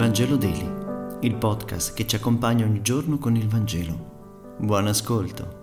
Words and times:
Vangelo 0.00 0.36
Daily, 0.38 0.66
il 1.20 1.34
podcast 1.34 1.92
che 1.92 2.06
ci 2.06 2.16
accompagna 2.16 2.64
ogni 2.64 2.80
giorno 2.80 3.18
con 3.18 3.36
il 3.36 3.46
Vangelo. 3.46 4.56
Buon 4.58 4.86
ascolto. 4.86 5.58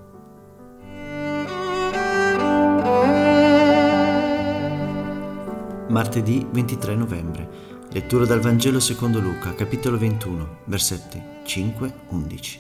Martedì 5.90 6.46
23 6.52 6.94
novembre. 6.94 7.50
Lettura 7.90 8.26
dal 8.28 8.40
Vangelo 8.40 8.80
secondo 8.80 9.20
Luca, 9.20 9.56
capitolo 9.56 9.98
21, 9.98 10.58
versetti 10.66 11.20
5-11. 11.44 12.60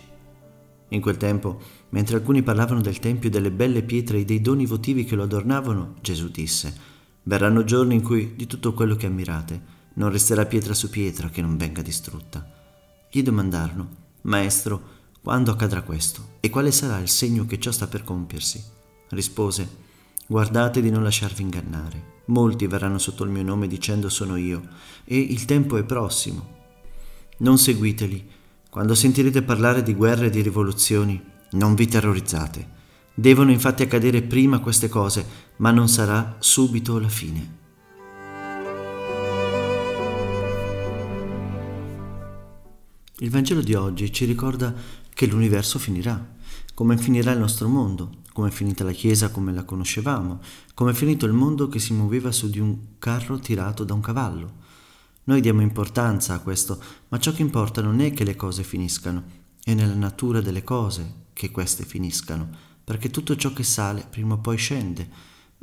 In 0.87 0.99
quel 0.99 1.17
tempo, 1.17 1.61
mentre 1.89 2.15
alcuni 2.15 2.41
parlavano 2.41 2.81
del 2.81 2.97
Tempio 2.97 3.29
e 3.29 3.31
delle 3.31 3.51
belle 3.51 3.83
pietre 3.83 4.17
e 4.17 4.25
dei 4.25 4.41
doni 4.41 4.65
votivi 4.65 5.03
che 5.03 5.13
lo 5.13 5.21
adornavano, 5.21 5.93
Gesù 6.01 6.31
disse, 6.31 6.73
Verranno 7.21 7.63
giorni 7.63 7.93
in 7.93 8.01
cui 8.01 8.33
di 8.35 8.47
tutto 8.47 8.73
quello 8.73 8.95
che 8.95 9.05
ammirate 9.05 9.76
non 9.97 10.09
resterà 10.09 10.47
pietra 10.47 10.73
su 10.73 10.89
pietra 10.89 11.29
che 11.29 11.41
non 11.41 11.57
venga 11.57 11.83
distrutta. 11.83 12.43
Gli 13.11 13.21
domandarono, 13.21 13.89
Maestro, 14.21 14.95
quando 15.21 15.51
accadrà 15.51 15.83
questo? 15.83 16.37
E 16.39 16.49
quale 16.49 16.71
sarà 16.71 16.97
il 16.97 17.09
segno 17.09 17.45
che 17.45 17.59
ciò 17.59 17.71
sta 17.71 17.85
per 17.85 18.03
compiersi? 18.03 18.63
Rispose, 19.09 19.85
Guardate 20.29 20.81
di 20.81 20.89
non 20.89 21.03
lasciarvi 21.03 21.41
ingannare. 21.41 22.15
Molti 22.25 22.67
verranno 22.67 22.97
sotto 22.97 23.23
il 23.23 23.29
mio 23.29 23.43
nome 23.43 23.65
dicendo 23.65 24.09
sono 24.09 24.35
io, 24.35 24.61
e 25.05 25.17
il 25.17 25.45
tempo 25.45 25.77
è 25.77 25.85
prossimo. 25.85 26.55
Non 27.37 27.57
seguiteli. 27.57 28.29
Quando 28.69 28.93
sentirete 28.93 29.41
parlare 29.41 29.83
di 29.83 29.93
guerre 29.93 30.25
e 30.25 30.29
di 30.29 30.41
rivoluzioni, 30.41 31.23
non 31.51 31.75
vi 31.75 31.87
terrorizzate. 31.87 32.75
Devono 33.13 33.51
infatti 33.51 33.83
accadere 33.83 34.21
prima 34.21 34.59
queste 34.59 34.89
cose, 34.89 35.25
ma 35.57 35.71
non 35.71 35.87
sarà 35.87 36.35
subito 36.39 36.99
la 36.99 37.07
fine. 37.07 37.66
Il 43.19 43.31
Vangelo 43.31 43.61
di 43.61 43.73
oggi 43.73 44.13
ci 44.13 44.25
ricorda 44.25 44.71
che 45.11 45.25
l'universo 45.25 45.79
finirà, 45.79 46.35
come 46.75 46.99
finirà 46.99 47.31
il 47.31 47.39
nostro 47.39 47.67
mondo, 47.67 48.17
come 48.31 48.49
è 48.49 48.51
finita 48.51 48.83
la 48.83 48.91
Chiesa 48.91 49.31
come 49.31 49.51
la 49.51 49.63
conoscevamo, 49.63 50.39
come 50.75 50.91
è 50.91 50.93
finito 50.93 51.25
il 51.25 51.33
mondo 51.33 51.67
che 51.67 51.79
si 51.79 51.93
muoveva 51.93 52.31
su 52.31 52.47
di 52.47 52.59
un 52.59 52.77
carro 52.99 53.39
tirato 53.39 53.83
da 53.83 53.95
un 53.95 54.01
cavallo. 54.01 54.53
Noi 55.23 55.41
diamo 55.41 55.61
importanza 55.61 56.35
a 56.35 56.41
questo, 56.41 56.79
ma 57.07 57.17
ciò 57.17 57.31
che 57.31 57.41
importa 57.41 57.81
non 57.81 58.01
è 58.01 58.13
che 58.13 58.23
le 58.23 58.35
cose 58.35 58.61
finiscano, 58.61 59.23
è 59.63 59.73
nella 59.73 59.95
natura 59.95 60.39
delle 60.39 60.63
cose 60.63 61.29
che 61.33 61.49
queste 61.49 61.85
finiscano, 61.85 62.47
perché 62.83 63.09
tutto 63.09 63.35
ciò 63.35 63.51
che 63.51 63.63
sale 63.63 64.05
prima 64.07 64.35
o 64.35 64.37
poi 64.37 64.57
scende, 64.57 65.09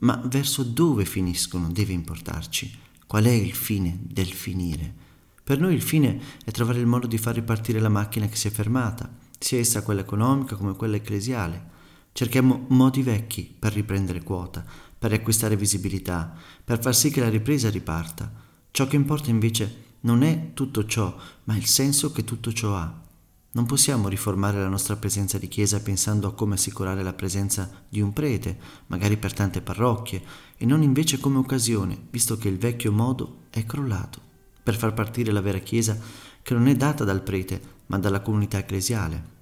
ma 0.01 0.21
verso 0.27 0.65
dove 0.65 1.05
finiscono 1.05 1.71
deve 1.71 1.93
importarci. 1.93 2.79
Qual 3.07 3.23
è 3.23 3.31
il 3.31 3.55
fine 3.55 3.97
del 4.03 4.33
finire? 4.33 5.04
Per 5.45 5.61
noi 5.61 5.75
il 5.75 5.83
fine 5.83 6.19
è 6.43 6.51
trovare 6.53 6.79
il 6.79 6.87
modo 6.87 7.07
di 7.07 7.19
far 7.19 7.35
ripartire 7.35 7.79
la 7.79 7.91
macchina 7.91 8.29
che 8.29 8.37
si 8.37 8.49
è 8.49 8.51
fermata, 8.51 9.15
sia 9.39 9.59
essa 9.59 9.83
quella 9.83 10.01
economica 10.01 10.57
come 10.57 10.75
quella 10.75 10.97
ecclesiale. 10.97 11.73
Cerchiamo 12.13 12.65
modi 12.69 13.03
vecchi 13.03 13.55
per 13.59 13.75
riprendere 13.75 14.23
quota, 14.23 14.65
per 14.99 15.11
riacquistare 15.11 15.55
visibilità, 15.55 16.35
per 16.65 16.81
far 16.81 16.95
sì 16.95 17.11
che 17.11 17.21
la 17.21 17.29
ripresa 17.29 17.69
riparta. 17.69 18.33
Ciò 18.71 18.87
che 18.87 18.97
importa 18.97 19.29
invece 19.29 19.83
non 20.01 20.23
è 20.23 20.53
tutto 20.55 20.87
ciò, 20.87 21.15
ma 21.45 21.55
il 21.57 21.67
senso 21.67 22.11
che 22.11 22.25
tutto 22.25 22.51
ciò 22.51 22.77
ha. 22.77 23.03
Non 23.51 23.67
possiamo 23.67 24.09
riformare 24.09 24.59
la 24.59 24.69
nostra 24.69 24.97
presenza 24.97 25.37
di 25.37 25.49
chiesa 25.49 25.83
pensando 25.83 26.27
a 26.27 26.33
come 26.33 26.55
assicurare 26.55 27.03
la 27.03 27.13
presenza 27.13 27.85
di 27.87 28.01
un 28.01 28.15
prete, 28.15 28.59
magari 28.87 29.19
per 29.19 29.35
tante 29.35 29.61
parrocchie, 29.61 30.23
e 30.57 30.65
non 30.65 30.83
invece 30.83 31.21
come 31.21 31.37
occasione, 31.37 31.99
visto 32.11 32.39
che 32.39 32.49
il 32.49 32.57
vecchio 32.57 32.93
modo 32.93 33.43
è 33.51 33.67
crollato 33.67 34.24
per 34.65 34.77
far 34.77 34.95
partire 34.95 35.31
la 35.31 35.43
vera 35.43 35.59
Chiesa 35.59 35.97
che 36.43 36.55
non 36.55 36.67
è 36.67 36.75
data 36.75 37.05
dal 37.05 37.23
prete, 37.23 37.61
ma 37.87 37.99
dalla 37.99 38.21
comunità 38.21 38.59
ecclesiale. 38.59 39.33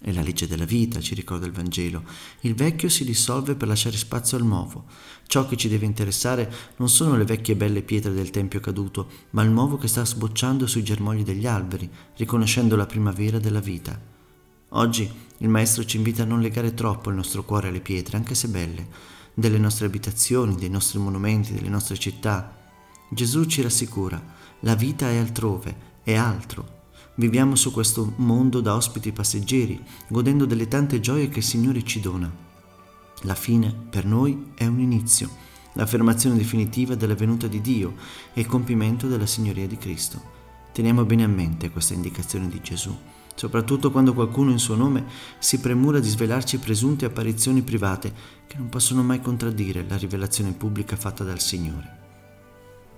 È 0.00 0.12
la 0.12 0.22
legge 0.22 0.46
della 0.46 0.64
vita, 0.64 1.00
ci 1.00 1.14
ricorda 1.14 1.46
il 1.46 1.52
Vangelo. 1.52 2.04
Il 2.42 2.54
vecchio 2.54 2.88
si 2.88 3.04
dissolve 3.04 3.56
per 3.56 3.66
lasciare 3.66 3.96
spazio 3.96 4.36
al 4.36 4.44
nuovo. 4.44 4.84
Ciò 5.26 5.48
che 5.48 5.56
ci 5.56 5.68
deve 5.68 5.86
interessare 5.86 6.50
non 6.76 6.88
sono 6.88 7.16
le 7.16 7.24
vecchie 7.24 7.56
belle 7.56 7.82
pietre 7.82 8.12
del 8.12 8.30
Tempio 8.30 8.60
caduto, 8.60 9.08
ma 9.30 9.42
il 9.42 9.50
nuovo 9.50 9.76
che 9.76 9.88
sta 9.88 10.04
sbocciando 10.04 10.68
sui 10.68 10.84
germogli 10.84 11.24
degli 11.24 11.46
alberi, 11.46 11.90
riconoscendo 12.16 12.76
la 12.76 12.86
primavera 12.86 13.40
della 13.40 13.60
vita. 13.60 14.00
Oggi 14.70 15.10
il 15.38 15.48
Maestro 15.48 15.84
ci 15.84 15.96
invita 15.96 16.22
a 16.22 16.26
non 16.26 16.40
legare 16.40 16.74
troppo 16.74 17.10
il 17.10 17.16
nostro 17.16 17.42
cuore 17.42 17.68
alle 17.68 17.80
pietre, 17.80 18.16
anche 18.16 18.36
se 18.36 18.48
belle, 18.48 18.86
delle 19.34 19.58
nostre 19.58 19.86
abitazioni, 19.86 20.54
dei 20.54 20.70
nostri 20.70 20.98
monumenti, 20.98 21.52
delle 21.52 21.68
nostre 21.68 21.98
città. 21.98 22.56
Gesù 23.10 23.44
ci 23.46 23.62
rassicura 23.62 24.36
la 24.60 24.74
vita 24.74 25.08
è 25.08 25.16
altrove, 25.16 25.76
è 26.02 26.14
altro. 26.14 26.76
Viviamo 27.14 27.54
su 27.54 27.72
questo 27.72 28.12
mondo 28.16 28.60
da 28.60 28.74
ospiti 28.74 29.12
passeggeri, 29.12 29.80
godendo 30.08 30.46
delle 30.46 30.68
tante 30.68 31.00
gioie 31.00 31.28
che 31.28 31.38
il 31.38 31.44
Signore 31.44 31.84
ci 31.84 32.00
dona. 32.00 32.30
La 33.22 33.34
fine 33.34 33.74
per 33.90 34.04
noi 34.04 34.52
è 34.54 34.66
un 34.66 34.80
inizio, 34.80 35.28
l'affermazione 35.74 36.36
definitiva 36.36 36.94
della 36.94 37.14
venuta 37.14 37.46
di 37.46 37.60
Dio 37.60 37.94
e 38.32 38.40
il 38.40 38.46
compimento 38.46 39.06
della 39.06 39.26
Signoria 39.26 39.66
di 39.66 39.76
Cristo. 39.76 40.36
Teniamo 40.72 41.04
bene 41.04 41.24
a 41.24 41.28
mente 41.28 41.70
questa 41.70 41.94
indicazione 41.94 42.48
di 42.48 42.60
Gesù, 42.60 42.96
soprattutto 43.34 43.90
quando 43.90 44.14
qualcuno 44.14 44.50
in 44.50 44.58
suo 44.58 44.76
nome 44.76 45.04
si 45.38 45.58
premura 45.58 45.98
di 45.98 46.08
svelarci 46.08 46.58
presunte 46.58 47.04
apparizioni 47.04 47.62
private 47.62 48.12
che 48.46 48.56
non 48.56 48.68
possono 48.68 49.02
mai 49.02 49.20
contraddire 49.20 49.84
la 49.88 49.96
rivelazione 49.96 50.52
pubblica 50.52 50.96
fatta 50.96 51.24
dal 51.24 51.40
Signore. 51.40 51.97